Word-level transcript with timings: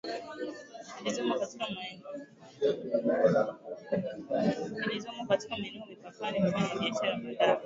zilizomo 0.97 1.35
katika 1.39 1.67
maeneo 5.57 5.85
mipakani 5.89 5.95
kufanya 6.51 6.51
biashara 6.51 7.17
badala 7.17 7.59